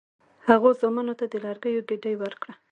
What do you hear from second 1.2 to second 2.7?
د لرګیو ګېډۍ ورکړه.